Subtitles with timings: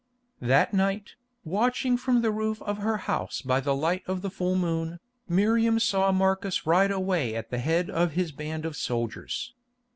[0.41, 1.13] That night,
[1.45, 5.77] watching from the roof of her house by the light of the full moon, Miriam
[5.77, 9.53] saw Marcus ride away at the head of his band of soldiers.